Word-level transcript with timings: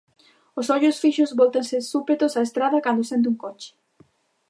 Os 0.59 0.67
ollos 0.75 0.99
fixos 1.03 1.35
vóltanse 1.41 1.77
súpetos 1.91 2.37
á 2.39 2.41
estrada 2.47 2.83
cando 2.85 3.03
sente 3.11 3.27
un 3.31 3.37
coche. 3.43 3.69